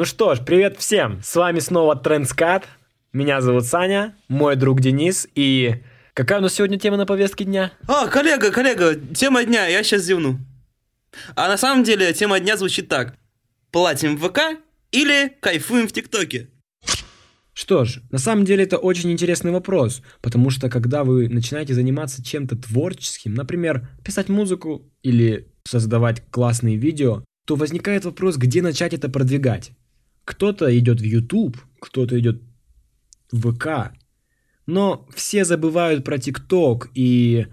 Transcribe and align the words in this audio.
Ну 0.00 0.06
что 0.06 0.34
ж, 0.34 0.38
привет 0.42 0.78
всем! 0.78 1.20
С 1.22 1.36
вами 1.36 1.58
снова 1.58 1.94
Трендскат. 1.94 2.66
Меня 3.12 3.42
зовут 3.42 3.66
Саня, 3.66 4.16
мой 4.28 4.56
друг 4.56 4.80
Денис. 4.80 5.28
И 5.34 5.82
какая 6.14 6.38
у 6.38 6.42
нас 6.42 6.54
сегодня 6.54 6.78
тема 6.78 6.96
на 6.96 7.04
повестке 7.04 7.44
дня? 7.44 7.72
А, 7.86 8.06
коллега, 8.06 8.50
коллега, 8.50 8.94
тема 8.94 9.44
дня, 9.44 9.66
я 9.66 9.82
сейчас 9.82 10.04
зевну. 10.04 10.38
А 11.36 11.48
на 11.48 11.58
самом 11.58 11.84
деле 11.84 12.14
тема 12.14 12.40
дня 12.40 12.56
звучит 12.56 12.88
так. 12.88 13.14
Платим 13.72 14.16
в 14.16 14.26
ВК 14.26 14.58
или 14.90 15.36
кайфуем 15.38 15.86
в 15.86 15.92
ТикТоке? 15.92 16.48
Что 17.52 17.84
ж, 17.84 18.00
на 18.10 18.16
самом 18.16 18.46
деле 18.46 18.64
это 18.64 18.78
очень 18.78 19.12
интересный 19.12 19.52
вопрос, 19.52 20.00
потому 20.22 20.48
что 20.48 20.70
когда 20.70 21.04
вы 21.04 21.28
начинаете 21.28 21.74
заниматься 21.74 22.24
чем-то 22.24 22.56
творческим, 22.56 23.34
например, 23.34 23.86
писать 24.02 24.30
музыку 24.30 24.90
или 25.02 25.52
создавать 25.68 26.22
классные 26.30 26.78
видео, 26.78 27.22
то 27.46 27.56
возникает 27.56 28.06
вопрос, 28.06 28.38
где 28.38 28.62
начать 28.62 28.94
это 28.94 29.10
продвигать. 29.10 29.72
Кто-то 30.30 30.78
идет 30.78 31.00
в 31.00 31.04
YouTube, 31.04 31.56
кто-то 31.80 32.16
идет 32.16 32.40
в 33.32 33.52
ВК, 33.52 33.92
но 34.64 35.08
все 35.12 35.44
забывают 35.44 36.04
про 36.04 36.18
ТикТок, 36.18 36.88
и 36.94 37.48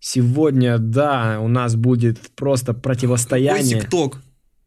сегодня, 0.00 0.78
да, 0.78 1.38
у 1.40 1.46
нас 1.46 1.76
будет 1.76 2.18
просто 2.34 2.74
противостояние. 2.74 3.80
Какой 3.80 3.80
ТикТок? 3.80 4.22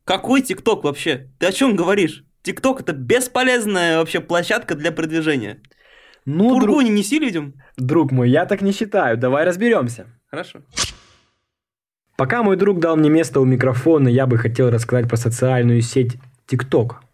Какой 0.05 0.41
ТикТок 0.41 0.85
вообще? 0.85 1.31
Ты 1.37 1.47
о 1.47 1.51
чем 1.51 1.75
говоришь? 1.75 2.23
ТикТок 2.43 2.79
это 2.79 2.93
бесполезная 2.93 3.97
вообще 3.97 4.21
площадка 4.21 4.75
для 4.75 4.93
продвижения. 4.93 5.61
Ну, 6.23 6.47
Пургу 6.47 6.65
друг, 6.65 6.83
не 6.83 6.89
неси 6.89 7.19
людям? 7.19 7.55
друг 7.75 8.13
мой, 8.13 8.29
я 8.29 8.45
так 8.45 8.61
не 8.61 8.71
считаю, 8.71 9.17
давай 9.17 9.43
разберемся. 9.43 10.07
Хорошо. 10.27 10.61
Пока 12.15 12.41
мой 12.41 12.55
друг 12.55 12.79
дал 12.79 12.95
мне 12.95 13.09
место 13.09 13.41
у 13.41 13.45
микрофона, 13.45 14.07
я 14.07 14.27
бы 14.27 14.37
хотел 14.37 14.69
рассказать 14.69 15.09
про 15.09 15.17
социальную 15.17 15.81
сеть 15.81 16.15
TikTok. 16.49 17.08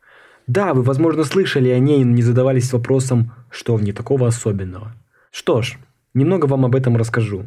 Да, 0.47 0.73
вы, 0.73 0.83
возможно, 0.83 1.23
слышали 1.23 1.69
о 1.69 1.79
ней, 1.79 2.03
но 2.03 2.11
не 2.11 2.21
задавались 2.21 2.71
вопросом, 2.71 3.33
что 3.49 3.75
в 3.75 3.83
ней 3.83 3.93
такого 3.93 4.27
особенного. 4.27 4.95
Что 5.31 5.61
ж, 5.61 5.77
немного 6.13 6.45
вам 6.45 6.65
об 6.65 6.75
этом 6.75 6.97
расскажу. 6.97 7.45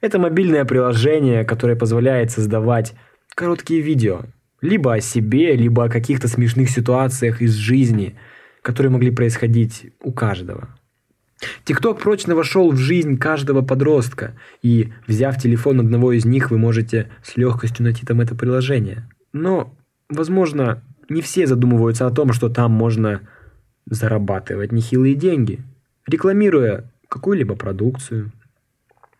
Это 0.00 0.18
мобильное 0.18 0.64
приложение, 0.64 1.44
которое 1.44 1.76
позволяет 1.76 2.30
создавать 2.30 2.94
короткие 3.34 3.80
видео. 3.80 4.22
Либо 4.62 4.94
о 4.94 5.00
себе, 5.00 5.56
либо 5.56 5.84
о 5.84 5.88
каких-то 5.88 6.28
смешных 6.28 6.70
ситуациях 6.70 7.42
из 7.42 7.54
жизни, 7.54 8.16
которые 8.62 8.92
могли 8.92 9.10
происходить 9.10 9.92
у 10.02 10.12
каждого. 10.12 10.68
ТикТок 11.64 11.98
прочно 11.98 12.34
вошел 12.34 12.70
в 12.70 12.76
жизнь 12.76 13.16
каждого 13.16 13.62
подростка, 13.62 14.36
и, 14.62 14.92
взяв 15.06 15.40
телефон 15.40 15.80
одного 15.80 16.12
из 16.12 16.24
них, 16.24 16.50
вы 16.50 16.58
можете 16.58 17.10
с 17.22 17.36
легкостью 17.36 17.84
найти 17.84 18.04
там 18.04 18.20
это 18.20 18.34
приложение. 18.34 19.08
Но, 19.32 19.74
возможно, 20.08 20.82
не 21.10 21.20
все 21.20 21.46
задумываются 21.46 22.06
о 22.06 22.10
том, 22.10 22.32
что 22.32 22.48
там 22.48 22.72
можно 22.72 23.20
зарабатывать 23.84 24.72
нехилые 24.72 25.14
деньги, 25.14 25.60
рекламируя 26.06 26.90
какую-либо 27.08 27.56
продукцию, 27.56 28.32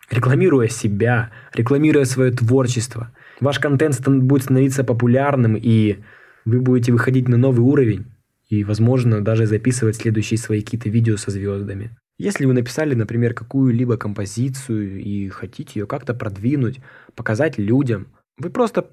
рекламируя 0.09 0.67
себя, 0.69 1.31
рекламируя 1.53 2.05
свое 2.05 2.31
творчество. 2.31 3.11
Ваш 3.39 3.59
контент 3.59 4.07
будет 4.07 4.43
становиться 4.43 4.83
популярным, 4.83 5.55
и 5.55 5.97
вы 6.45 6.61
будете 6.61 6.91
выходить 6.91 7.27
на 7.27 7.37
новый 7.37 7.61
уровень, 7.61 8.05
и, 8.49 8.63
возможно, 8.63 9.21
даже 9.21 9.45
записывать 9.45 9.97
следующие 9.97 10.37
свои 10.37 10.61
какие-то 10.61 10.89
видео 10.89 11.17
со 11.17 11.31
звездами. 11.31 11.91
Если 12.17 12.45
вы 12.45 12.53
написали, 12.53 12.93
например, 12.93 13.33
какую-либо 13.33 13.97
композицию 13.97 15.01
и 15.01 15.29
хотите 15.29 15.79
ее 15.79 15.87
как-то 15.87 16.13
продвинуть, 16.13 16.79
показать 17.15 17.57
людям, 17.57 18.07
вы 18.37 18.49
просто 18.49 18.87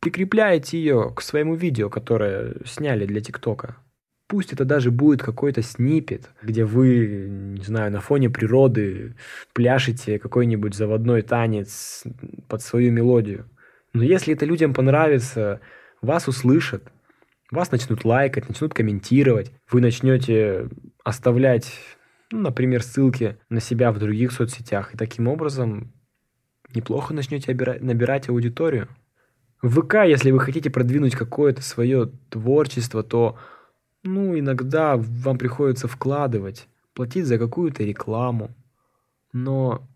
прикрепляете 0.00 0.78
ее 0.78 1.12
к 1.14 1.22
своему 1.22 1.54
видео, 1.54 1.88
которое 1.88 2.56
сняли 2.64 3.06
для 3.06 3.20
ТикТока. 3.20 3.76
Пусть 4.26 4.52
это 4.52 4.64
даже 4.64 4.90
будет 4.90 5.22
какой-то 5.22 5.60
снипет, 5.60 6.30
где 6.42 6.64
вы, 6.64 7.26
не 7.58 7.64
знаю, 7.64 7.90
на 7.90 8.00
фоне 8.00 8.30
природы 8.30 9.16
пляшете 9.52 10.18
какой-нибудь 10.18 10.74
заводной 10.74 11.22
танец 11.22 12.04
под 12.48 12.62
свою 12.62 12.92
мелодию. 12.92 13.48
Но 13.92 14.04
если 14.04 14.34
это 14.34 14.46
людям 14.46 14.72
понравится, 14.72 15.60
вас 16.00 16.28
услышат, 16.28 16.92
вас 17.50 17.72
начнут 17.72 18.04
лайкать, 18.04 18.48
начнут 18.48 18.72
комментировать, 18.72 19.50
вы 19.70 19.80
начнете 19.80 20.68
оставлять, 21.02 21.72
ну, 22.30 22.42
например, 22.42 22.84
ссылки 22.84 23.36
на 23.48 23.60
себя 23.60 23.90
в 23.90 23.98
других 23.98 24.30
соцсетях, 24.30 24.94
и 24.94 24.96
таким 24.96 25.26
образом 25.26 25.92
неплохо 26.72 27.12
начнете 27.12 27.52
набирать 27.80 28.28
аудиторию. 28.28 28.88
ВК, 29.62 30.04
если 30.06 30.30
вы 30.30 30.40
хотите 30.40 30.70
продвинуть 30.70 31.14
какое-то 31.14 31.62
свое 31.62 32.10
творчество, 32.30 33.02
то, 33.02 33.38
ну, 34.02 34.38
иногда 34.38 34.96
вам 34.96 35.36
приходится 35.36 35.86
вкладывать, 35.86 36.66
платить 36.94 37.26
за 37.26 37.38
какую-то 37.38 37.82
рекламу. 37.84 38.50
Но 39.32 39.86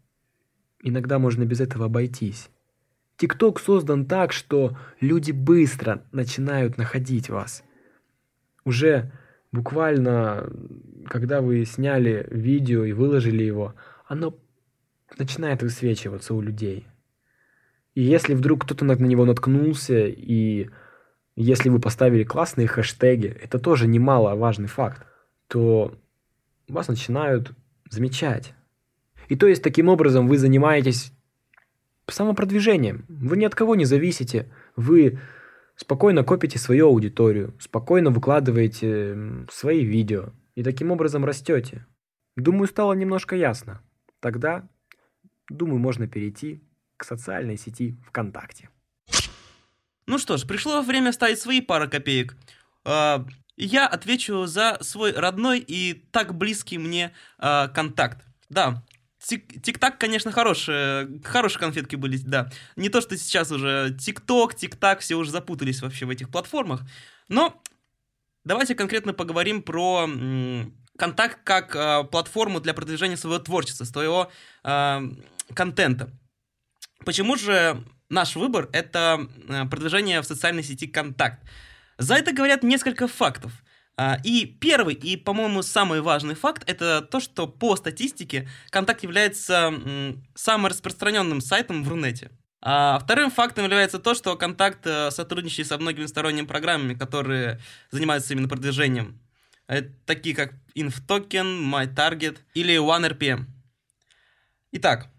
иногда 0.83 1.19
можно 1.19 1.45
без 1.45 1.61
этого 1.61 1.87
обойтись. 1.87 2.51
ТикТок 3.17 3.59
создан 3.59 4.05
так, 4.05 4.33
что 4.33 4.77
люди 5.01 5.33
быстро 5.33 6.03
начинают 6.13 6.77
находить 6.77 7.31
вас. 7.31 7.65
Уже 8.65 9.13
буквально, 9.51 10.51
когда 11.07 11.41
вы 11.41 11.65
сняли 11.65 12.27
видео 12.31 12.85
и 12.85 12.93
выложили 12.93 13.43
его, 13.43 13.75
оно 14.07 14.37
начинает 15.19 15.63
высвечиваться 15.63 16.35
у 16.35 16.41
людей. 16.41 16.87
И 17.95 18.03
если 18.03 18.35
вдруг 18.35 18.65
кто-то 18.65 18.85
на 18.85 18.93
него 18.93 19.25
наткнулся, 19.25 20.07
и 20.07 20.69
если 21.37 21.69
вы 21.69 21.81
поставили 21.81 22.25
классные 22.25 22.67
хэштеги, 22.67 23.29
это 23.29 23.59
тоже 23.59 23.87
немаловажный 23.87 24.69
факт, 24.69 25.07
то 25.49 25.97
вас 26.69 26.89
начинают 26.89 27.53
замечать. 27.91 28.55
И 29.29 29.37
то 29.37 29.47
есть 29.47 29.63
таким 29.63 29.89
образом 29.89 30.29
вы 30.29 30.39
занимаетесь 30.39 31.13
самопродвижением. 32.09 33.05
Вы 33.09 33.37
ни 33.37 33.45
от 33.45 33.55
кого 33.55 33.75
не 33.75 33.85
зависите. 33.85 34.53
Вы 34.77 35.19
спокойно 35.77 36.25
копите 36.25 36.59
свою 36.59 36.89
аудиторию, 36.89 37.55
спокойно 37.59 38.11
выкладываете 38.11 39.47
свои 39.51 39.85
видео 39.85 40.33
и 40.55 40.63
таким 40.63 40.91
образом 40.91 41.25
растете. 41.25 41.87
Думаю, 42.37 42.69
стало 42.69 42.93
немножко 42.93 43.37
ясно. 43.37 43.81
Тогда, 44.21 44.69
думаю, 45.49 45.79
можно 45.79 46.07
перейти 46.07 46.63
к 46.97 47.05
социальной 47.05 47.57
сети 47.57 47.97
ВКонтакте. 48.09 48.69
Ну 50.07 50.19
что 50.19 50.37
ж, 50.37 50.47
пришло 50.47 50.83
время 50.83 51.13
ставить 51.13 51.39
свои 51.41 51.61
пара 51.61 51.87
копеек. 51.87 52.37
А, 52.85 53.25
Я 53.57 53.87
отвечу 53.87 54.47
за 54.47 54.79
свой 54.83 55.13
родной 55.13 55.61
и 55.61 55.95
так 56.13 56.35
близкий 56.35 56.79
мне 56.79 57.13
а, 57.39 57.69
контакт. 57.69 58.25
Да, 58.51 58.83
Тик- 59.19 59.63
ТикТак, 59.63 59.99
конечно, 59.99 60.31
хорошие, 60.33 61.23
хорошие 61.25 61.59
конфетки 61.61 61.97
были, 61.97 62.19
да. 62.19 62.51
Не 62.77 62.91
то, 62.91 63.01
что 63.01 63.17
сейчас 63.17 63.51
уже 63.51 63.97
ТикТок, 63.99 64.55
ТикТак, 64.55 65.01
все 65.01 65.15
уже 65.15 65.31
запутались 65.31 65.81
вообще 65.81 66.05
в 66.05 66.11
этих 66.11 66.29
платформах. 66.29 66.83
Но 67.29 67.59
давайте 68.45 68.75
конкретно 68.75 69.15
поговорим 69.15 69.63
про 69.63 70.07
контакт 70.99 71.41
как 71.45 71.75
а, 71.75 72.03
платформу 72.05 72.61
для 72.61 72.75
продвижения 72.75 73.17
своего 73.17 73.39
творчества, 73.39 73.85
своего 73.85 74.31
а, 74.63 75.03
контента. 75.55 76.11
Почему 77.05 77.37
же 77.37 77.83
наш 78.09 78.37
выбор 78.37 78.69
это 78.73 79.29
э, 79.49 79.65
продвижение 79.67 80.21
в 80.21 80.25
социальной 80.25 80.63
сети 80.63 80.87
Контакт? 80.87 81.43
За 81.99 82.15
это 82.15 82.33
говорят 82.33 82.63
несколько 82.63 83.09
фактов. 83.09 83.53
А, 83.97 84.19
И 84.25 84.47
первый, 84.47 84.95
и, 84.95 85.17
по-моему, 85.17 85.63
самый 85.63 86.01
важный 86.01 86.35
факт, 86.35 86.65
это 86.67 87.01
то, 87.03 87.21
что 87.21 87.47
по 87.47 87.77
статистике 87.77 88.49
Контакт 88.71 89.03
является 89.03 89.73
самым 90.35 90.67
распространенным 90.67 91.41
сайтом 91.41 91.85
в 91.85 91.89
Рунете. 91.89 92.31
А 92.67 92.99
вторым 92.99 93.31
фактом 93.31 93.65
является 93.65 93.99
то, 93.99 94.15
что 94.15 94.37
Контакт 94.37 94.87
э, 94.87 95.11
сотрудничает 95.11 95.69
со 95.69 95.79
многими 95.79 96.07
сторонними 96.07 96.47
программами, 96.47 96.95
которые 96.95 97.61
занимаются 97.91 98.33
именно 98.33 98.49
продвижением. 98.49 99.21
Это 99.67 99.93
такие 100.07 100.35
как 100.35 100.55
InfToken, 100.75 101.71
MyTarget 101.71 102.39
или 102.55 102.77
OneRPM. 102.77 103.45
Итак, 104.73 105.11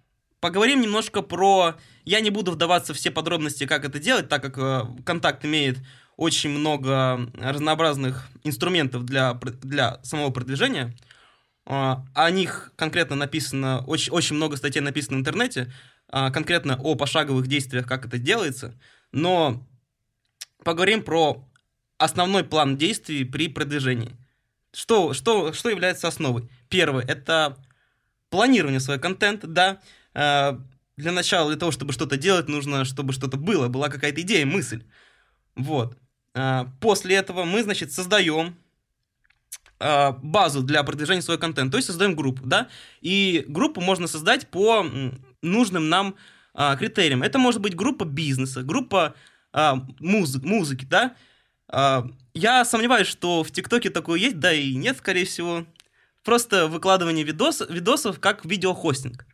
поговорим 0.46 0.80
немножко 0.80 1.24
про... 1.24 1.74
Я 2.04 2.20
не 2.20 2.30
буду 2.30 2.52
вдаваться 2.52 2.94
в 2.94 2.98
все 2.98 3.10
подробности, 3.10 3.66
как 3.66 3.84
это 3.84 3.98
делать, 3.98 4.30
так 4.30 4.44
как 4.44 4.60
э, 4.60 4.84
Контакт 5.04 5.44
имеет 5.44 5.80
очень 6.18 6.52
много 6.52 7.32
разнообразных 7.34 8.28
инструментов 8.44 9.06
для, 9.06 9.34
для 9.34 10.00
самого 10.04 10.30
продвижения. 10.30 10.96
А, 11.66 12.06
О 12.14 12.30
них 12.30 12.72
конкретно 12.76 13.16
написано, 13.16 13.84
очень, 13.88 14.14
очень 14.14 14.36
много 14.36 14.56
статей 14.56 14.82
написано 14.82 15.18
в 15.18 15.22
интернете, 15.22 15.74
а, 16.10 16.30
конкретно 16.30 16.80
о 16.80 16.94
пошаговых 16.94 17.48
действиях, 17.48 17.88
как 17.88 18.06
это 18.06 18.20
делается. 18.20 18.76
Но 19.12 19.66
поговорим 20.64 21.02
про 21.02 21.44
основной 21.98 22.44
план 22.44 22.78
действий 22.78 23.26
при 23.26 23.48
продвижении. 23.48 24.16
Что, 24.74 25.14
что, 25.14 25.54
что 25.54 25.72
является 25.72 26.08
основой? 26.08 26.48
Первое– 26.70 27.04
это 27.08 27.58
планирование 28.30 28.80
своего 28.80 29.02
контента, 29.02 29.48
да. 29.48 29.82
Э, 30.16 30.58
Для 30.98 31.12
начала, 31.12 31.50
для 31.50 31.60
того, 31.60 31.72
чтобы 31.72 31.94
что-то 31.94 32.18
делать, 32.18 32.48
нужно, 32.48 32.86
чтобы 32.86 33.14
что-то 33.14 33.38
было, 33.38 33.68
была 33.68 33.90
какая-то 33.90 34.22
идея, 34.22 34.46
мысль. 34.46 34.84
Вот. 35.56 35.98
А, 36.34 36.68
после 36.80 37.16
этого 37.16 37.44
мы, 37.44 37.64
значит, 37.64 37.92
создаем 37.92 38.56
а, 39.80 40.14
базу 40.24 40.64
для 40.64 40.84
продвижения 40.84 41.22
своего 41.22 41.42
контента, 41.42 41.72
то 41.72 41.78
есть 41.78 41.88
создаем 41.88 42.16
группу, 42.16 42.46
да, 42.46 42.70
и 43.02 43.44
группу 43.48 43.82
можно 43.82 44.08
создать 44.08 44.48
по 44.48 44.86
нужным 45.42 45.90
нам 45.90 46.16
а, 46.54 46.76
критериям. 46.78 47.24
Это 47.24 47.40
может 47.40 47.62
быть 47.62 47.76
группа 47.76 48.06
бизнеса, 48.06 48.64
группа 48.64 49.16
музы, 50.00 50.42
музыки, 50.42 50.86
да. 50.86 51.16
Я 52.34 52.66
сомневаюсь, 52.66 53.08
что 53.08 53.42
в 53.44 53.52
ТикТоке 53.52 53.90
такое 53.90 54.20
есть, 54.20 54.40
да 54.40 54.52
и 54.52 54.76
нет, 54.76 54.98
скорее 54.98 55.24
всего. 55.26 55.66
Просто 56.24 56.68
выкладывание 56.68 57.24
видос, 57.24 57.62
видосов 57.70 58.20
как 58.20 58.44
видеохостинг. 58.44 59.26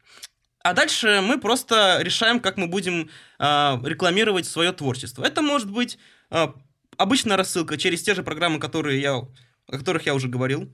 А 0.64 0.74
дальше 0.74 1.22
мы 1.24 1.40
просто 1.40 2.00
решаем, 2.02 2.40
как 2.40 2.58
мы 2.58 2.68
будем 2.68 3.10
э, 3.40 3.80
рекламировать 3.84 4.46
свое 4.46 4.72
творчество. 4.72 5.24
Это 5.24 5.42
может 5.42 5.72
быть 5.72 5.98
э, 6.30 6.48
обычная 6.98 7.38
рассылка 7.38 7.78
через 7.78 8.04
те 8.04 8.14
же 8.14 8.22
программы, 8.22 8.60
которые 8.60 9.02
я, 9.02 9.16
о 9.16 9.28
которых 9.68 10.06
я 10.06 10.14
уже 10.14 10.28
говорил. 10.28 10.72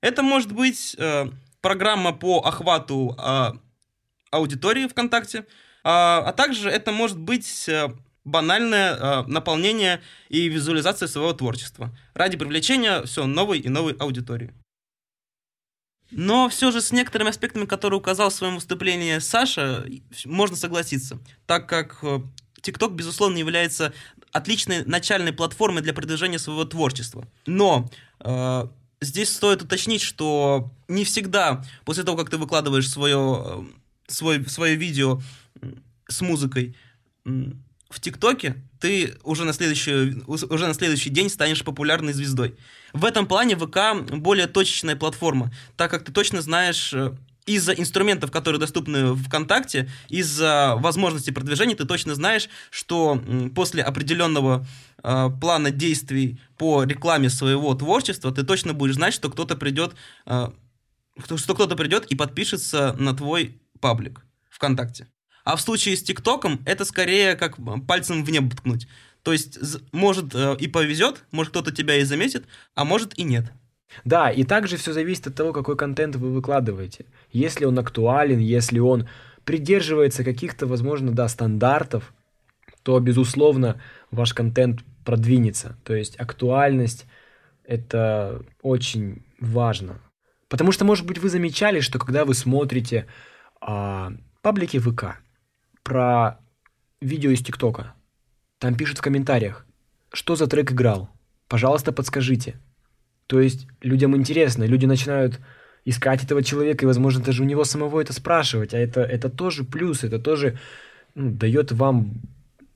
Это 0.00 0.22
может 0.22 0.52
быть 0.52 0.96
э, 0.98 1.26
программа 1.60 2.12
по 2.12 2.40
охвату 2.40 3.14
э, 3.18 3.52
аудитории 4.30 4.88
ВКонтакте. 4.88 5.38
Э, 5.38 5.44
а 5.84 6.32
также 6.32 6.70
это 6.70 6.90
может 6.90 7.18
быть 7.18 7.68
э, 7.68 7.88
банальное 8.24 8.94
э, 8.94 9.22
наполнение 9.26 10.00
и 10.30 10.48
визуализация 10.48 11.08
своего 11.08 11.32
творчества 11.34 11.96
ради 12.14 12.38
привлечения 12.38 13.02
все 13.02 13.26
новой 13.26 13.60
и 13.60 13.68
новой 13.68 13.92
аудитории. 13.92 14.52
Но 16.10 16.48
все 16.48 16.70
же 16.70 16.80
с 16.80 16.92
некоторыми 16.92 17.30
аспектами, 17.30 17.64
которые 17.64 17.98
указал 17.98 18.30
в 18.30 18.34
своем 18.34 18.56
выступлении 18.56 19.18
Саша, 19.18 19.86
можно 20.24 20.56
согласиться, 20.56 21.18
так 21.46 21.68
как 21.68 22.02
TikTok, 22.62 22.92
э, 22.92 22.94
безусловно, 22.94 23.36
является 23.38 23.92
отличной 24.32 24.84
начальной 24.84 25.32
платформой 25.32 25.82
для 25.82 25.94
продвижения 25.94 26.38
своего 26.38 26.64
творчества. 26.64 27.26
Но 27.46 27.90
э, 28.20 28.66
здесь 29.00 29.34
стоит 29.34 29.62
уточнить, 29.62 30.02
что 30.02 30.70
не 30.88 31.04
всегда 31.04 31.64
после 31.84 32.04
того, 32.04 32.16
как 32.16 32.30
ты 32.30 32.36
выкладываешь 32.36 32.88
свое, 32.88 33.42
э, 33.44 33.64
свое, 34.06 34.48
свое 34.48 34.76
видео 34.76 35.20
с 36.08 36.20
музыкой, 36.20 36.76
в 37.96 38.00
ТикТоке 38.00 38.62
ты 38.78 39.14
уже 39.24 39.44
на, 39.44 39.54
следующий, 39.54 40.22
уже 40.26 40.66
на 40.66 40.74
следующий 40.74 41.08
день 41.08 41.30
станешь 41.30 41.64
популярной 41.64 42.12
звездой. 42.12 42.54
В 42.92 43.06
этом 43.06 43.26
плане 43.26 43.56
ВК 43.56 43.78
более 44.10 44.46
точечная 44.46 44.96
платформа, 44.96 45.50
так 45.76 45.90
как 45.90 46.04
ты 46.04 46.12
точно 46.12 46.42
знаешь 46.42 46.92
э, 46.92 47.16
из-за 47.46 47.72
инструментов, 47.72 48.30
которые 48.30 48.60
доступны 48.60 49.16
ВКонтакте, 49.16 49.88
из-за 50.10 50.74
возможности 50.76 51.30
продвижения, 51.30 51.74
ты 51.74 51.86
точно 51.86 52.14
знаешь, 52.14 52.50
что 52.70 53.22
после 53.54 53.82
определенного 53.82 54.66
э, 55.02 55.30
плана 55.40 55.70
действий 55.70 56.38
по 56.58 56.84
рекламе 56.84 57.30
своего 57.30 57.74
творчества, 57.74 58.30
ты 58.30 58.42
точно 58.42 58.74
будешь 58.74 58.96
знать, 58.96 59.14
что 59.14 59.30
кто-то 59.30 59.56
придет, 59.56 59.94
э, 60.26 60.50
что 61.36 61.54
кто-то 61.54 61.76
придет 61.76 62.04
и 62.12 62.14
подпишется 62.14 62.94
на 62.98 63.16
твой 63.16 63.58
паблик 63.80 64.20
ВКонтакте. 64.50 65.08
А 65.46 65.54
в 65.54 65.60
случае 65.60 65.96
с 65.96 66.02
ТикТоком 66.02 66.60
это 66.66 66.84
скорее 66.84 67.36
как 67.36 67.56
пальцем 67.86 68.24
в 68.24 68.30
небо 68.30 68.56
ткнуть. 68.56 68.88
То 69.22 69.30
есть, 69.30 69.60
может 69.92 70.34
э, 70.34 70.56
и 70.58 70.66
повезет, 70.66 71.22
может 71.30 71.52
кто-то 71.52 71.70
тебя 71.70 71.98
и 71.98 72.02
заметит, 72.02 72.46
а 72.74 72.84
может 72.84 73.16
и 73.16 73.22
нет. 73.22 73.52
Да, 74.04 74.28
и 74.28 74.42
также 74.42 74.76
все 74.76 74.92
зависит 74.92 75.28
от 75.28 75.36
того, 75.36 75.52
какой 75.52 75.76
контент 75.76 76.16
вы 76.16 76.32
выкладываете. 76.32 77.06
Если 77.30 77.64
он 77.64 77.78
актуален, 77.78 78.40
если 78.40 78.80
он 78.80 79.08
придерживается 79.44 80.24
каких-то, 80.24 80.66
возможно, 80.66 81.12
да, 81.12 81.28
стандартов, 81.28 82.12
то, 82.82 82.98
безусловно, 82.98 83.80
ваш 84.10 84.34
контент 84.34 84.80
продвинется. 85.04 85.78
То 85.84 85.94
есть 85.94 86.18
актуальность– 86.18 87.06
это 87.64 88.42
очень 88.62 89.22
важно. 89.38 90.00
Потому 90.48 90.72
что, 90.72 90.84
может 90.84 91.06
быть, 91.06 91.18
вы 91.18 91.28
замечали, 91.28 91.78
что 91.78 92.00
когда 92.00 92.24
вы 92.24 92.34
смотрите 92.34 93.06
а, 93.60 94.12
паблики 94.42 94.80
ВК, 94.80 95.20
про 95.86 96.40
видео 97.00 97.30
из 97.30 97.42
ТикТока. 97.42 97.94
Там 98.58 98.74
пишут 98.74 98.98
в 98.98 99.02
комментариях, 99.02 99.64
что 100.12 100.34
за 100.34 100.48
трек 100.48 100.72
играл. 100.72 101.08
Пожалуйста, 101.46 101.92
подскажите. 101.92 102.56
То 103.28 103.40
есть 103.40 103.68
людям 103.82 104.16
интересно, 104.16 104.64
люди 104.64 104.84
начинают 104.84 105.38
искать 105.84 106.24
этого 106.24 106.42
человека, 106.42 106.84
и, 106.84 106.86
возможно, 106.86 107.22
даже 107.22 107.44
у 107.44 107.46
него 107.46 107.62
самого 107.62 108.00
это 108.00 108.12
спрашивать. 108.12 108.74
А 108.74 108.78
это, 108.78 109.00
это 109.02 109.30
тоже 109.30 109.62
плюс, 109.62 110.02
это 110.02 110.18
тоже 110.18 110.58
ну, 111.14 111.30
дает 111.30 111.70
вам 111.70 112.14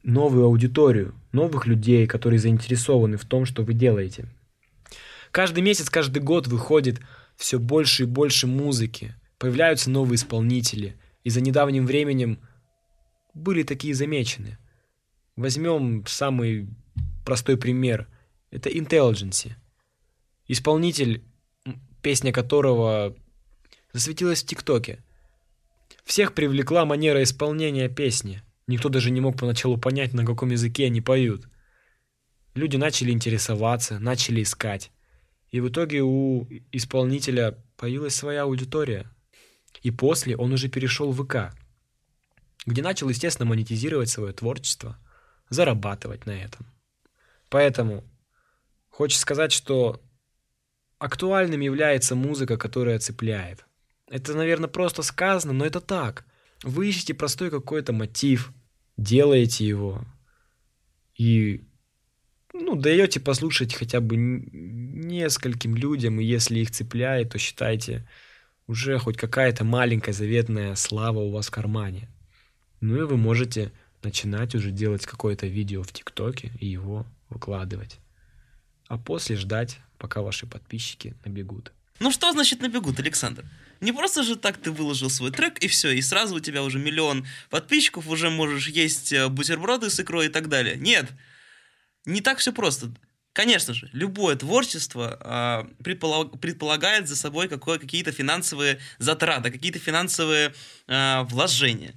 новую 0.05 0.45
аудиторию, 0.45 1.13
новых 1.33 1.67
людей, 1.67 2.07
которые 2.07 2.39
заинтересованы 2.39 3.17
в 3.17 3.25
том, 3.25 3.45
что 3.45 3.65
вы 3.65 3.75
делаете. 3.75 4.27
Каждый 5.33 5.65
месяц, 5.65 5.91
каждый 5.91 6.23
год 6.23 6.47
выходит 6.47 7.01
все 7.35 7.59
больше 7.59 8.05
и 8.05 8.07
больше 8.07 8.47
музыки, 8.47 9.17
появляются 9.37 9.91
новые 9.91 10.15
исполнители, 10.15 10.95
и 11.25 11.31
за 11.31 11.41
недавним 11.41 11.87
временем– 11.87 12.39
были 13.35 13.63
такие 13.63 13.95
замечены. 13.95 14.59
Возьмем 15.37 16.05
самый 16.07 16.69
простой 17.25 17.57
пример. 17.57 18.09
Это 18.51 18.69
Intelligence. 18.69 19.53
Исполнитель, 20.47 21.25
песня 22.03 22.33
которого 22.33 23.17
засветилась 23.93 24.43
в 24.43 24.47
ТикТоке. 24.47 25.03
Всех 26.05 26.35
привлекла 26.35 26.85
манера 26.85 27.23
исполнения 27.23 27.89
песни. 27.89 28.43
Никто 28.67 28.89
даже 28.89 29.11
не 29.11 29.21
мог 29.21 29.39
поначалу 29.39 29.79
понять, 29.79 30.13
на 30.13 30.25
каком 30.25 30.51
языке 30.51 30.87
они 30.87 31.01
поют. 31.01 31.49
Люди 32.55 32.77
начали 32.77 33.13
интересоваться, 33.13 33.99
начали 33.99 34.43
искать. 34.43 34.91
И 35.51 35.61
в 35.61 35.69
итоге 35.69 36.03
у 36.03 36.47
исполнителя 36.73 37.57
появилась 37.77 38.15
своя 38.15 38.43
аудитория. 38.43 39.11
И 39.83 39.91
после 39.91 40.37
он 40.37 40.53
уже 40.53 40.69
перешел 40.69 41.13
в 41.13 41.25
ВК 41.25 41.55
где 42.67 42.83
начал, 42.83 43.09
естественно, 43.09 43.49
монетизировать 43.49 44.09
свое 44.09 44.33
творчество, 44.33 44.99
зарабатывать 45.49 46.27
на 46.27 46.33
этом. 46.33 46.67
Поэтому 47.49 48.05
хочется 48.89 49.23
сказать, 49.23 49.53
что 49.53 50.01
актуальным 50.99 51.61
является 51.61 52.15
музыка, 52.15 52.57
которая 52.57 52.99
цепляет. 52.99 53.65
Это, 54.09 54.35
наверное, 54.35 54.69
просто 54.69 55.03
сказано, 55.03 55.53
но 55.53 55.65
это 55.65 55.81
так. 55.81 56.27
Вы 56.63 56.89
ищете 56.89 57.15
простой 57.15 57.51
какой-то 57.51 57.93
мотив, 57.93 58.53
делаете 58.97 59.67
его 59.67 60.05
и 61.17 61.65
ну, 62.53 62.75
даете 62.75 63.21
послушать 63.21 63.75
хотя 63.75 64.01
бы 64.01 64.17
нескольким 64.17 65.77
людям, 65.77 66.21
и 66.21 66.25
если 66.25 66.59
их 66.59 66.71
цепляет, 66.71 67.31
то 67.31 67.39
считайте, 67.39 68.09
уже 68.67 68.99
хоть 68.99 69.17
какая-то 69.17 69.65
маленькая 69.65 70.13
заветная 70.13 70.75
слава 70.75 71.19
у 71.21 71.31
вас 71.31 71.47
в 71.49 71.51
кармане. 71.51 72.09
Ну 72.81 72.97
и 72.97 73.03
вы 73.03 73.17
можете 73.17 73.73
начинать 74.03 74.55
уже 74.55 74.71
делать 74.71 75.07
какое-то 75.07 75.47
видео 75.47 75.83
в 75.83 75.93
ТикТоке 75.93 76.53
и 76.59 76.67
его 76.67 77.07
выкладывать. 77.29 77.99
А 78.89 78.99
после 78.99 79.37
ждать, 79.37 79.79
пока 79.99 80.23
ваши 80.23 80.47
подписчики 80.47 81.15
набегут. 81.25 81.73
Ну 82.01 82.11
что 82.11 82.33
значит 82.33 82.61
набегут, 82.61 82.99
Александр? 82.99 83.45
Не 83.81 83.93
просто 83.93 84.23
же 84.23 84.37
так 84.37 84.57
ты 84.57 84.71
выложил 84.71 85.11
свой 85.11 85.31
трек 85.31 85.59
и 85.59 85.69
все, 85.69 85.91
и 85.91 86.01
сразу 86.01 86.37
у 86.37 86.41
тебя 86.41 86.63
уже 86.63 86.79
миллион 86.79 87.27
подписчиков, 87.51 88.09
уже 88.09 88.31
можешь 88.31 88.69
есть 88.69 89.13
э, 89.13 89.29
бутерброды 89.29 89.91
с 89.91 90.01
икрой 90.01 90.27
и 90.27 90.29
так 90.29 90.49
далее. 90.49 90.77
Нет, 90.77 91.11
не 92.07 92.21
так 92.21 92.39
все 92.39 92.53
просто. 92.53 92.91
Конечно 93.33 93.75
же, 93.75 93.89
любое 93.93 94.35
творчество 94.37 95.67
э, 95.79 95.83
предполаг, 95.85 96.41
предполагает 96.41 97.07
за 97.07 97.17
собой 97.17 97.49
какие-то 97.49 98.13
финансовые 98.13 98.81
затраты, 98.99 99.51
какие-то 99.51 99.79
финансовые 99.79 100.55
э, 100.89 101.23
вложения 101.25 101.95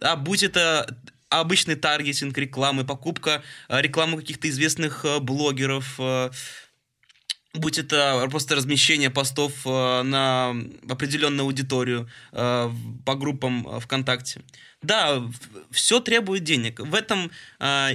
а 0.00 0.16
будь 0.16 0.42
это 0.42 0.86
обычный 1.30 1.76
таргетинг 1.76 2.36
рекламы, 2.36 2.84
покупка 2.84 3.42
э, 3.68 3.80
рекламы 3.80 4.18
каких-то 4.18 4.50
известных 4.50 5.04
э, 5.04 5.20
блогеров, 5.20 5.94
э, 5.98 6.30
будь 7.54 7.78
это 7.78 8.26
просто 8.30 8.56
размещение 8.56 9.10
постов 9.10 9.64
на 9.64 10.54
определенную 10.88 11.46
аудиторию 11.46 12.08
по 12.30 13.14
группам 13.16 13.80
ВКонтакте. 13.80 14.42
Да, 14.82 15.20
все 15.72 15.98
требует 15.98 16.44
денег. 16.44 16.78
В 16.78 16.94
этом 16.94 17.32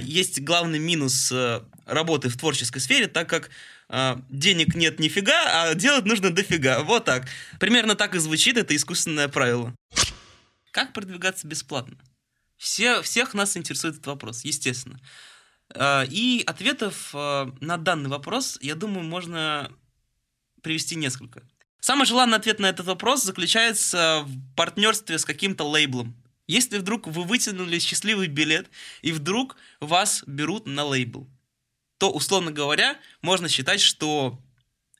есть 0.02 0.42
главный 0.42 0.78
минус 0.78 1.32
работы 1.86 2.28
в 2.28 2.36
творческой 2.36 2.80
сфере, 2.80 3.06
так 3.06 3.30
как 3.30 3.48
денег 4.28 4.74
нет 4.74 5.00
нифига, 5.00 5.70
а 5.70 5.74
делать 5.74 6.04
нужно 6.04 6.28
дофига. 6.28 6.80
Вот 6.80 7.06
так. 7.06 7.26
Примерно 7.58 7.94
так 7.94 8.14
и 8.14 8.18
звучит 8.18 8.58
это 8.58 8.76
искусственное 8.76 9.28
правило. 9.28 9.72
Как 10.76 10.92
продвигаться 10.92 11.46
бесплатно? 11.46 11.96
Все, 12.58 13.00
всех 13.00 13.32
нас 13.32 13.56
интересует 13.56 13.94
этот 13.94 14.08
вопрос, 14.08 14.44
естественно. 14.44 15.00
А, 15.70 16.04
и 16.06 16.42
ответов 16.46 17.12
а, 17.14 17.50
на 17.62 17.78
данный 17.78 18.10
вопрос, 18.10 18.58
я 18.60 18.74
думаю, 18.74 19.02
можно 19.02 19.72
привести 20.60 20.94
несколько. 20.94 21.42
Самый 21.80 22.04
желанный 22.04 22.36
ответ 22.36 22.58
на 22.58 22.66
этот 22.66 22.84
вопрос 22.84 23.22
заключается 23.22 24.24
в 24.26 24.54
партнерстве 24.54 25.18
с 25.18 25.24
каким-то 25.24 25.64
лейблом. 25.64 26.14
Если 26.46 26.76
вдруг 26.76 27.06
вы 27.06 27.24
вытянули 27.24 27.78
счастливый 27.78 28.26
билет, 28.26 28.68
и 29.00 29.12
вдруг 29.12 29.56
вас 29.80 30.24
берут 30.26 30.66
на 30.66 30.84
лейбл. 30.84 31.26
то, 31.96 32.12
условно 32.12 32.50
говоря, 32.50 32.98
можно 33.22 33.48
считать, 33.48 33.80
что 33.80 34.38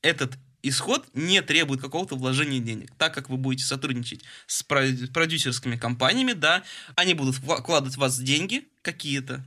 этот 0.01 0.39
исход 0.69 1.07
не 1.15 1.43
требует 1.43 1.81
какого-то 1.81 2.17
вложения 2.17 2.61
денег. 2.61 2.91
Так 2.99 3.15
как 3.15 3.29
вы 3.29 3.37
будете 3.37 3.65
сотрудничать 3.65 4.23
с 4.47 4.63
продюсерскими 4.63 5.77
компаниями, 5.77 6.33
да, 6.33 6.63
они 6.95 7.15
будут 7.15 7.37
вкладывать 7.37 7.95
в 7.95 7.99
вас 7.99 8.19
деньги 8.19 8.67
какие-то 8.83 9.45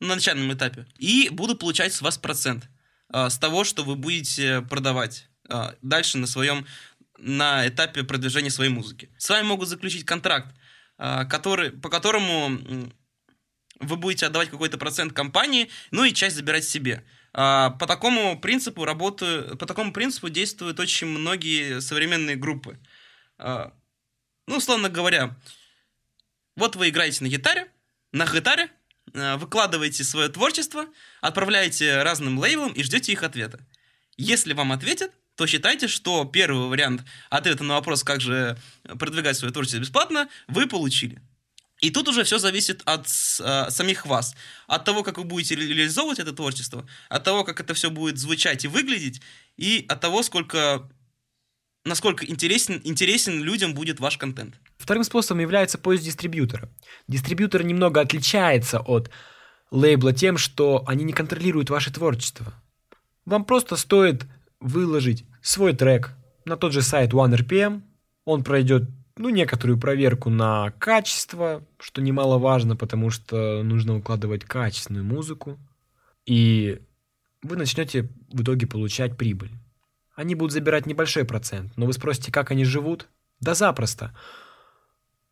на 0.00 0.14
начальном 0.16 0.52
этапе 0.52 0.86
и 0.98 1.28
будут 1.30 1.60
получать 1.60 1.92
с 1.92 2.02
вас 2.02 2.18
процент 2.18 2.68
э, 3.12 3.28
с 3.30 3.38
того, 3.38 3.64
что 3.64 3.84
вы 3.84 3.96
будете 3.96 4.62
продавать 4.62 5.28
э, 5.48 5.72
дальше 5.82 6.18
на 6.18 6.26
своем 6.26 6.66
на 7.18 7.66
этапе 7.68 8.02
продвижения 8.02 8.50
своей 8.50 8.70
музыки. 8.70 9.08
С 9.18 9.30
вами 9.30 9.46
могут 9.46 9.68
заключить 9.68 10.04
контракт, 10.04 10.54
э, 10.98 11.24
который, 11.26 11.70
по 11.70 11.88
которому 11.88 12.90
вы 13.80 13.96
будете 13.96 14.26
отдавать 14.26 14.50
какой-то 14.50 14.78
процент 14.78 15.12
компании, 15.12 15.70
ну 15.90 16.04
и 16.04 16.12
часть 16.12 16.36
забирать 16.36 16.64
себе. 16.64 17.04
А, 17.36 17.70
по 17.70 17.86
такому 17.88 18.38
принципу 18.38 18.84
работают, 18.84 19.58
по 19.58 19.66
такому 19.66 19.92
принципу 19.92 20.28
действуют 20.28 20.78
очень 20.78 21.08
многие 21.08 21.80
современные 21.80 22.36
группы. 22.36 22.78
А, 23.38 23.72
ну, 24.46 24.58
условно 24.58 24.88
говоря, 24.88 25.36
вот 26.56 26.76
вы 26.76 26.90
играете 26.90 27.24
на 27.24 27.28
гитаре, 27.28 27.68
на 28.12 28.24
гитаре, 28.24 28.70
а, 29.14 29.36
выкладываете 29.36 30.04
свое 30.04 30.28
творчество, 30.28 30.86
отправляете 31.20 32.02
разным 32.02 32.38
лейблам 32.38 32.72
и 32.72 32.84
ждете 32.84 33.12
их 33.12 33.24
ответа. 33.24 33.58
Если 34.16 34.52
вам 34.52 34.70
ответят, 34.70 35.10
то 35.34 35.48
считайте, 35.48 35.88
что 35.88 36.24
первый 36.24 36.68
вариант 36.68 37.02
ответа 37.30 37.64
на 37.64 37.74
вопрос, 37.74 38.04
как 38.04 38.20
же 38.20 38.56
продвигать 38.84 39.36
свое 39.36 39.52
творчество 39.52 39.80
бесплатно, 39.80 40.28
вы 40.46 40.68
получили. 40.68 41.20
И 41.80 41.90
тут 41.90 42.08
уже 42.08 42.24
все 42.24 42.38
зависит 42.38 42.82
от 42.84 43.06
э, 43.40 43.70
самих 43.70 44.06
вас, 44.06 44.34
от 44.66 44.84
того, 44.84 45.02
как 45.02 45.18
вы 45.18 45.24
будете 45.24 45.54
реализовывать 45.54 46.18
это 46.18 46.32
творчество, 46.32 46.86
от 47.08 47.24
того, 47.24 47.44
как 47.44 47.60
это 47.60 47.74
все 47.74 47.90
будет 47.90 48.18
звучать 48.18 48.64
и 48.64 48.68
выглядеть, 48.68 49.20
и 49.56 49.84
от 49.88 50.00
того, 50.00 50.22
сколько, 50.22 50.88
насколько 51.84 52.24
интересен, 52.24 52.80
интересен 52.84 53.42
людям 53.42 53.74
будет 53.74 54.00
ваш 54.00 54.16
контент. 54.18 54.54
Вторым 54.78 55.04
способом 55.04 55.40
является 55.40 55.76
поиск 55.76 56.04
дистрибьютора. 56.04 56.70
Дистрибьютор 57.08 57.64
немного 57.64 58.00
отличается 58.00 58.80
от 58.80 59.10
лейбла 59.70 60.12
тем, 60.12 60.38
что 60.38 60.84
они 60.86 61.04
не 61.04 61.12
контролируют 61.12 61.70
ваше 61.70 61.92
творчество. 61.92 62.54
Вам 63.24 63.44
просто 63.44 63.76
стоит 63.76 64.24
выложить 64.60 65.24
свой 65.42 65.74
трек 65.74 66.12
на 66.44 66.56
тот 66.56 66.72
же 66.72 66.82
сайт 66.82 67.12
OneRPM, 67.12 67.82
он 68.24 68.44
пройдет 68.44 68.84
ну, 69.16 69.28
некоторую 69.28 69.78
проверку 69.78 70.28
на 70.28 70.72
качество, 70.78 71.64
что 71.78 72.02
немаловажно, 72.02 72.76
потому 72.76 73.10
что 73.10 73.62
нужно 73.62 73.96
укладывать 73.96 74.44
качественную 74.44 75.04
музыку, 75.04 75.58
и 76.26 76.80
вы 77.42 77.56
начнете 77.56 78.08
в 78.32 78.42
итоге 78.42 78.66
получать 78.66 79.16
прибыль. 79.16 79.52
Они 80.14 80.34
будут 80.34 80.52
забирать 80.52 80.86
небольшой 80.86 81.24
процент, 81.24 81.76
но 81.76 81.86
вы 81.86 81.92
спросите, 81.92 82.32
как 82.32 82.50
они 82.50 82.64
живут? 82.64 83.08
Да 83.40 83.54
запросто. 83.54 84.16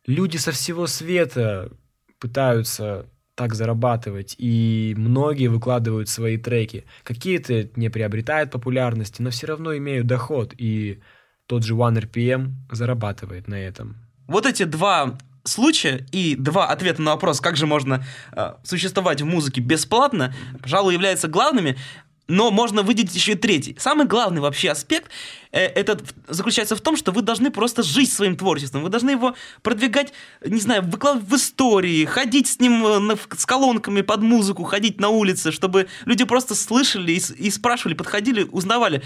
Люди 0.05 0.37
со 0.37 0.51
всего 0.51 0.87
света 0.87 1.71
пытаются 2.19 3.09
так 3.35 3.55
зарабатывать, 3.55 4.35
и 4.37 4.93
многие 4.97 5.47
выкладывают 5.47 6.07
свои 6.07 6.37
треки. 6.37 6.85
Какие-то 7.03 7.69
не 7.75 7.89
приобретают 7.89 8.51
популярности, 8.51 9.21
но 9.21 9.31
все 9.31 9.47
равно 9.47 9.75
имеют 9.75 10.05
доход, 10.05 10.53
и 10.57 11.01
тот 11.47 11.63
же 11.63 11.73
OneRPM 11.73 12.51
зарабатывает 12.71 13.47
на 13.47 13.55
этом. 13.55 13.97
Вот 14.27 14.45
эти 14.45 14.63
два 14.63 15.17
случая 15.43 16.05
и 16.11 16.35
два 16.35 16.67
ответа 16.67 17.01
на 17.01 17.11
вопрос, 17.11 17.41
как 17.41 17.57
же 17.57 17.65
можно 17.65 18.05
э, 18.31 18.53
существовать 18.63 19.21
в 19.21 19.25
музыке 19.25 19.61
бесплатно, 19.61 20.33
пожалуй, 20.61 20.93
являются 20.93 21.27
главными. 21.27 21.77
Но 22.27 22.51
можно 22.51 22.83
выделить 22.83 23.13
еще 23.13 23.33
и 23.33 23.35
третий. 23.35 23.75
Самый 23.77 24.05
главный 24.05 24.39
вообще 24.39 24.71
аспект 24.71 25.11
э, 25.51 25.65
этот 25.65 26.03
заключается 26.27 26.75
в 26.75 26.81
том, 26.81 26.95
что 26.95 27.11
вы 27.11 27.21
должны 27.21 27.51
просто 27.51 27.83
жить 27.83 28.13
своим 28.13 28.37
творчеством. 28.37 28.81
Вы 28.81 28.89
должны 28.89 29.09
его 29.09 29.35
продвигать, 29.61 30.13
не 30.45 30.61
знаю, 30.61 30.83
выкладывать 30.83 31.29
в 31.29 31.35
истории, 31.35 32.05
ходить 32.05 32.47
с 32.47 32.59
ним 32.59 32.85
э, 32.85 32.99
на, 32.99 33.15
с 33.15 33.45
колонками 33.45 34.01
под 34.01 34.21
музыку, 34.21 34.63
ходить 34.63 35.01
на 35.01 35.09
улице, 35.09 35.51
чтобы 35.51 35.87
люди 36.05 36.23
просто 36.23 36.55
слышали 36.55 37.11
и, 37.11 37.21
и 37.37 37.49
спрашивали, 37.49 37.93
подходили, 37.93 38.43
узнавали 38.43 39.03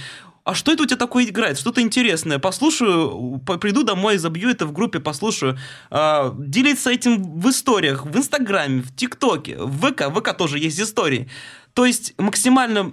а 0.47 0.55
что 0.55 0.71
это 0.71 0.83
у 0.83 0.86
тебя 0.86 0.95
такое 0.95 1.25
играет? 1.25 1.59
Что-то 1.59 1.81
интересное. 1.81 2.39
Послушаю, 2.39 3.41
приду 3.59 3.83
домой, 3.83 4.17
забью 4.17 4.50
это 4.50 4.65
в 4.65 4.71
группе, 4.71 5.01
послушаю. 5.01 5.57
А, 5.89 6.33
делиться 6.39 6.89
этим 6.89 7.21
в 7.41 7.50
историях, 7.50 8.05
в 8.05 8.17
Инстаграме, 8.17 8.81
в 8.81 8.95
ТикТоке, 8.95 9.57
в 9.57 9.91
ВК. 9.91 10.07
В 10.07 10.21
ВК 10.21 10.38
тоже 10.38 10.57
есть 10.57 10.79
истории. 10.79 11.29
То 11.77 11.86
есть 11.86 12.15
максимально 12.17 12.91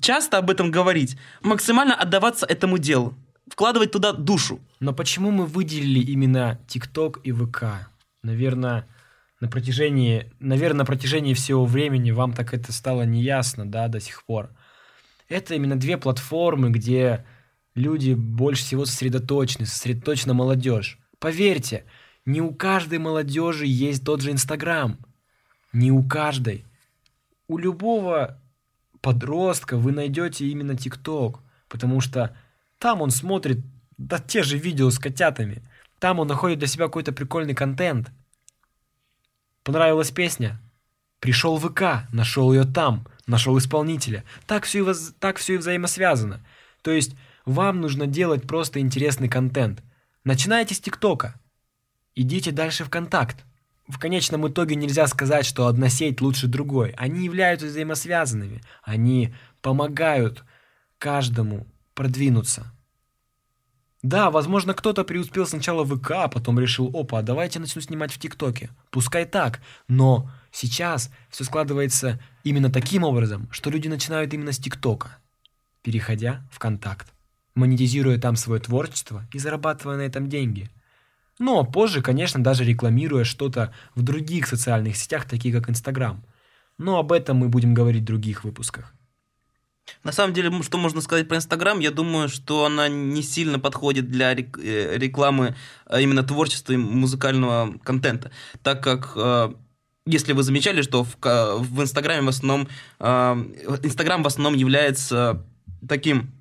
часто 0.00 0.38
об 0.38 0.48
этом 0.48 0.70
говорить, 0.70 1.18
максимально 1.42 1.94
отдаваться 1.94 2.46
этому 2.46 2.78
делу, 2.78 3.12
вкладывать 3.46 3.92
туда 3.92 4.14
душу. 4.14 4.60
Но 4.80 4.94
почему 4.94 5.30
мы 5.30 5.44
выделили 5.44 6.00
именно 6.00 6.58
ТикТок 6.66 7.20
и 7.22 7.32
ВК? 7.32 7.90
Наверное, 8.22 8.88
на 9.40 9.48
протяжении, 9.48 10.32
наверное, 10.40 10.78
на 10.78 10.84
протяжении 10.86 11.34
всего 11.34 11.66
времени 11.66 12.10
вам 12.10 12.32
так 12.32 12.54
это 12.54 12.72
стало 12.72 13.02
неясно, 13.02 13.70
да, 13.70 13.88
до 13.88 14.00
сих 14.00 14.24
пор 14.24 14.48
это 15.28 15.54
именно 15.54 15.78
две 15.78 15.98
платформы, 15.98 16.70
где 16.70 17.26
люди 17.74 18.14
больше 18.14 18.62
всего 18.62 18.86
сосредоточены, 18.86 19.66
сосредоточена 19.66 20.32
молодежь. 20.32 20.98
Поверьте, 21.18 21.84
не 22.24 22.40
у 22.40 22.54
каждой 22.54 23.00
молодежи 23.00 23.66
есть 23.66 24.02
тот 24.02 24.22
же 24.22 24.30
Инстаграм. 24.30 24.98
Не 25.74 25.92
у 25.92 26.02
каждой. 26.02 26.64
У 27.48 27.58
любого 27.58 28.40
подростка 29.00 29.76
вы 29.76 29.92
найдете 29.92 30.46
именно 30.46 30.76
ТикТок, 30.76 31.40
потому 31.68 32.00
что 32.00 32.36
там 32.78 33.02
он 33.02 33.10
смотрит 33.10 33.58
да 33.96 34.18
те 34.18 34.42
же 34.42 34.56
видео 34.58 34.90
с 34.90 34.98
котятами. 34.98 35.62
Там 35.98 36.20
он 36.20 36.28
находит 36.28 36.60
для 36.60 36.68
себя 36.68 36.86
какой-то 36.86 37.12
прикольный 37.12 37.54
контент. 37.54 38.12
Понравилась 39.64 40.12
песня? 40.12 40.60
Пришел 41.18 41.56
в 41.56 41.68
ВК, 41.68 42.08
нашел 42.12 42.52
ее 42.52 42.64
там– 42.64 43.06
нашел 43.28 43.56
исполнителя. 43.58 44.24
Так 44.46 44.64
все, 44.64 44.78
и 44.78 44.82
воз... 44.82 45.14
так 45.20 45.36
все 45.36 45.54
и 45.54 45.58
взаимосвязано. 45.58 46.44
То 46.82 46.90
есть 46.90 47.14
вам 47.44 47.80
нужно 47.80 48.06
делать 48.06 48.46
просто 48.46 48.80
интересный 48.80 49.28
контент. 49.28 49.82
Начинайте 50.24 50.74
с 50.74 50.80
ТикТока. 50.80 51.38
Идите 52.16 52.50
дальше 52.50 52.84
в 52.84 52.90
контакт. 52.90 53.44
В 53.88 53.98
конечном 53.98 54.46
итоге 54.46 54.76
нельзя 54.76 55.06
сказать, 55.06 55.46
что 55.46 55.66
одна 55.66 55.88
сеть 55.88 56.20
лучше 56.20 56.46
другой. 56.46 56.90
Они 56.90 57.24
являются 57.24 57.66
взаимосвязанными. 57.66 58.62
Они 58.82 59.34
помогают 59.62 60.44
каждому 60.98 61.66
продвинуться. 61.94 62.72
Да, 64.02 64.30
возможно, 64.30 64.74
кто-то 64.74 65.04
преуспел 65.04 65.46
сначала 65.46 65.82
в 65.82 65.98
ВК, 65.98 66.12
а 66.12 66.28
потом 66.28 66.60
решил, 66.60 66.90
опа, 66.94 67.20
давайте 67.22 67.58
начну 67.58 67.80
снимать 67.82 68.12
в 68.12 68.18
ТикТоке. 68.18 68.70
Пускай 68.90 69.24
так, 69.24 69.60
но 69.88 70.30
сейчас 70.52 71.10
все 71.30 71.42
складывается 71.42 72.20
именно 72.44 72.70
таким 72.70 73.02
образом, 73.02 73.48
что 73.50 73.70
люди 73.70 73.88
начинают 73.88 74.32
именно 74.32 74.52
с 74.52 74.58
ТикТока, 74.58 75.16
переходя 75.82 76.46
в 76.52 76.60
контакт, 76.60 77.12
монетизируя 77.56 78.18
там 78.18 78.36
свое 78.36 78.60
творчество 78.60 79.26
и 79.32 79.38
зарабатывая 79.38 79.96
на 79.96 80.02
этом 80.02 80.28
деньги. 80.28 80.70
Ну 81.38 81.58
а 81.58 81.64
позже, 81.64 82.02
конечно, 82.02 82.42
даже 82.42 82.64
рекламируя 82.64 83.24
что-то 83.24 83.72
в 83.94 84.02
других 84.02 84.46
социальных 84.46 84.96
сетях, 84.96 85.24
таких 85.24 85.54
как 85.54 85.70
Инстаграм. 85.70 86.24
Но 86.78 86.98
об 86.98 87.12
этом 87.12 87.38
мы 87.38 87.48
будем 87.48 87.74
говорить 87.74 88.02
в 88.02 88.06
других 88.06 88.44
выпусках. 88.44 88.94
На 90.04 90.12
самом 90.12 90.34
деле, 90.34 90.62
что 90.62 90.78
можно 90.78 91.00
сказать 91.00 91.28
про 91.28 91.36
Инстаграм, 91.36 91.78
я 91.80 91.90
думаю, 91.90 92.28
что 92.28 92.66
она 92.66 92.88
не 92.88 93.22
сильно 93.22 93.58
подходит 93.58 94.10
для 94.10 94.32
э, 94.32 94.96
рекламы 94.98 95.56
а 95.86 96.00
именно 96.00 96.22
творчества 96.22 96.72
и 96.72 96.76
музыкального 96.76 97.78
контента, 97.82 98.30
так 98.62 98.82
как 98.82 99.12
э, 99.16 99.52
если 100.06 100.32
вы 100.32 100.42
замечали, 100.42 100.82
что 100.82 101.04
в, 101.04 101.16
в 101.20 101.82
Инстаграме 101.82 102.22
в 102.22 102.28
основном 102.28 102.68
э, 102.98 103.06
Инстаграм 103.82 104.22
в 104.22 104.26
основном 104.26 104.54
является 104.54 105.44
таким 105.88 106.32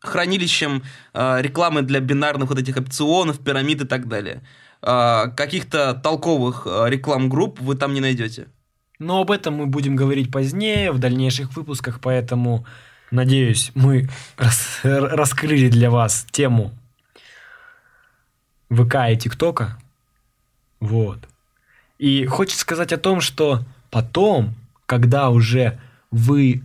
хранилищем 0.00 0.82
рекламы 1.14 1.82
для 1.82 2.00
бинарных 2.00 2.48
вот 2.48 2.58
этих 2.58 2.76
опционов, 2.76 3.38
пирамид 3.40 3.82
и 3.82 3.86
так 3.86 4.08
далее. 4.08 4.42
каких-то 4.80 5.94
толковых 5.94 6.66
реклам-групп 6.66 7.60
вы 7.60 7.74
там 7.74 7.94
не 7.94 8.00
найдете. 8.00 8.46
Но 8.98 9.20
об 9.20 9.30
этом 9.30 9.54
мы 9.54 9.66
будем 9.66 9.96
говорить 9.96 10.30
позднее, 10.32 10.92
в 10.92 10.98
дальнейших 10.98 11.54
выпусках, 11.56 12.00
поэтому, 12.00 12.66
надеюсь, 13.10 13.70
мы 13.74 14.08
рас 14.36 14.80
раскрыли 14.82 15.68
для 15.68 15.90
вас 15.90 16.26
тему 16.30 16.72
ВК 18.70 18.96
и 19.10 19.16
ТикТока. 19.16 19.78
Вот. 20.80 21.18
И 21.98 22.26
хочется 22.26 22.60
сказать 22.60 22.92
о 22.92 22.98
том, 22.98 23.20
что 23.20 23.64
потом, 23.90 24.54
когда 24.86 25.30
уже 25.30 25.78
вы 26.10 26.62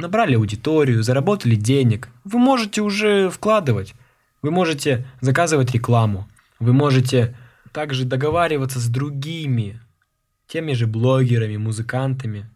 набрали 0.00 0.34
аудиторию, 0.34 1.02
заработали 1.02 1.54
денег, 1.54 2.08
вы 2.24 2.38
можете 2.38 2.82
уже 2.82 3.30
вкладывать, 3.30 3.94
вы 4.42 4.50
можете 4.50 5.06
заказывать 5.20 5.72
рекламу, 5.72 6.28
вы 6.58 6.72
можете 6.72 7.36
также 7.72 8.04
договариваться 8.04 8.80
с 8.80 8.88
другими 8.88 9.80
теми 10.46 10.72
же 10.72 10.86
блогерами, 10.86 11.56
музыкантами. 11.56 12.50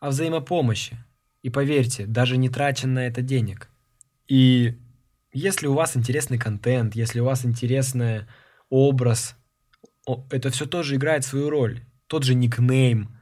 о 0.00 0.10
взаимопомощи. 0.10 0.98
И 1.42 1.50
поверьте, 1.50 2.04
даже 2.06 2.36
не 2.36 2.50
трачен 2.50 2.92
на 2.92 3.06
это 3.06 3.22
денег. 3.22 3.70
И 4.28 4.74
если 5.32 5.66
у 5.66 5.74
вас 5.74 5.96
интересный 5.96 6.38
контент, 6.38 6.94
если 6.94 7.20
у 7.20 7.24
вас 7.24 7.44
интересный 7.46 8.26
образ, 8.68 9.36
это 10.30 10.50
все 10.50 10.66
тоже 10.66 10.96
играет 10.96 11.24
свою 11.24 11.48
роль. 11.48 11.80
Тот 12.06 12.22
же 12.24 12.34
никнейм, 12.34 13.16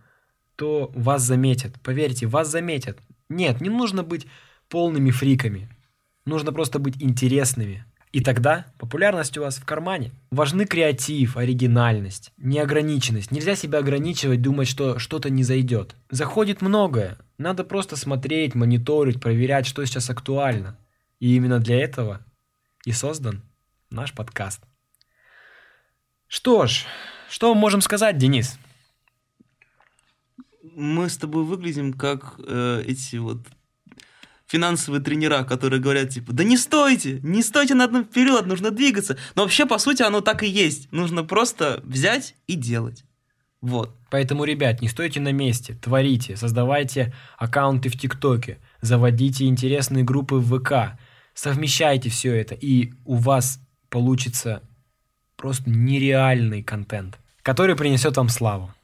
то 0.56 0.90
вас 0.94 1.22
заметят. 1.22 1.80
Поверьте, 1.82 2.26
вас 2.26 2.48
заметят. 2.48 2.98
Нет, 3.32 3.60
не 3.60 3.70
нужно 3.70 4.02
быть 4.02 4.26
полными 4.68 5.10
фриками. 5.10 5.68
Нужно 6.24 6.52
просто 6.52 6.78
быть 6.78 7.02
интересными. 7.02 7.84
И 8.12 8.20
тогда 8.20 8.66
популярность 8.78 9.38
у 9.38 9.40
вас 9.40 9.56
в 9.56 9.64
кармане. 9.64 10.12
Важны 10.30 10.66
креатив, 10.66 11.38
оригинальность, 11.38 12.32
неограниченность. 12.36 13.30
Нельзя 13.30 13.56
себя 13.56 13.78
ограничивать, 13.78 14.42
думать, 14.42 14.68
что 14.68 14.98
что-то 14.98 15.30
не 15.30 15.44
зайдет. 15.44 15.96
Заходит 16.10 16.60
многое. 16.60 17.18
Надо 17.38 17.64
просто 17.64 17.96
смотреть, 17.96 18.54
мониторить, 18.54 19.20
проверять, 19.20 19.66
что 19.66 19.84
сейчас 19.86 20.10
актуально. 20.10 20.76
И 21.20 21.34
именно 21.34 21.58
для 21.58 21.82
этого 21.82 22.20
и 22.84 22.92
создан 22.92 23.42
наш 23.90 24.12
подкаст. 24.12 24.60
Что 26.28 26.66
ж, 26.66 26.84
что 27.30 27.54
мы 27.54 27.60
можем 27.60 27.80
сказать, 27.80 28.18
Денис? 28.18 28.58
Мы 30.74 31.08
с 31.08 31.16
тобой 31.16 31.44
выглядим 31.44 31.92
как 31.92 32.34
э, 32.38 32.84
эти 32.86 33.16
вот 33.16 33.38
финансовые 34.46 35.02
тренера, 35.02 35.44
которые 35.44 35.80
говорят, 35.80 36.10
типа, 36.10 36.32
да 36.32 36.44
не 36.44 36.56
стойте, 36.56 37.20
не 37.22 37.42
стойте 37.42 37.74
на 37.74 37.84
одном 37.84 38.04
вперед, 38.04 38.46
нужно 38.46 38.70
двигаться. 38.70 39.16
Но 39.34 39.42
вообще, 39.42 39.64
по 39.64 39.78
сути, 39.78 40.02
оно 40.02 40.20
так 40.20 40.42
и 40.42 40.48
есть. 40.48 40.92
Нужно 40.92 41.24
просто 41.24 41.80
взять 41.84 42.34
и 42.46 42.54
делать. 42.54 43.04
Вот. 43.62 43.96
Поэтому, 44.10 44.44
ребят, 44.44 44.82
не 44.82 44.88
стойте 44.88 45.20
на 45.20 45.32
месте, 45.32 45.74
творите, 45.74 46.36
создавайте 46.36 47.14
аккаунты 47.38 47.88
в 47.88 47.98
ТикТоке, 47.98 48.58
заводите 48.82 49.46
интересные 49.46 50.04
группы 50.04 50.34
в 50.34 50.58
ВК, 50.58 50.98
совмещайте 51.32 52.10
все 52.10 52.34
это, 52.34 52.54
и 52.54 52.92
у 53.06 53.14
вас 53.14 53.60
получится 53.88 54.62
просто 55.36 55.70
нереальный 55.70 56.62
контент, 56.62 57.18
который 57.42 57.76
принесет 57.76 58.16
вам 58.16 58.28
славу. 58.28 58.74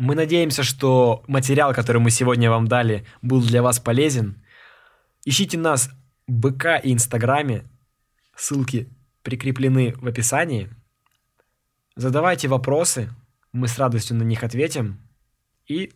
Мы 0.00 0.14
надеемся, 0.14 0.62
что 0.62 1.22
материал, 1.26 1.74
который 1.74 2.00
мы 2.00 2.10
сегодня 2.10 2.50
вам 2.50 2.66
дали, 2.66 3.06
был 3.22 3.40
для 3.40 3.62
вас 3.62 3.78
полезен– 3.78 4.36
Ищите 5.24 5.58
нас 5.58 5.90
в 6.26 6.32
БК 6.32 6.78
и 6.78 6.92
Инстаграме. 6.92 7.64
Ссылки 8.34 8.88
прикреплены 9.22 9.94
в 9.96 10.06
описании. 10.06 10.70
Задавайте 11.94 12.48
вопросы, 12.48 13.10
мы 13.52 13.68
с 13.68 13.78
радостью 13.78 14.16
на 14.16 14.22
них 14.22 14.42
ответим. 14.42 14.98
И 15.66 15.92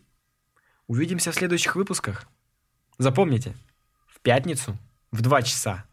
увидимся 0.85 1.31
в 1.31 1.35
следующих 1.35 1.75
выпусках. 1.75 2.27
Запомните, 2.99 3.55
в 4.05 4.19
пятницу 4.21 4.77
в 5.11 5.21
2 5.21 5.41
часа 5.41 5.85